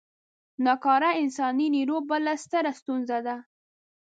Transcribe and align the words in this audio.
نا 0.63 0.73
کاره 0.83 1.09
انساني 1.23 1.67
نیرو 1.75 1.97
بله 2.09 2.33
ستره 2.43 2.71
ستونزه 2.79 3.17
ده. 3.25 3.35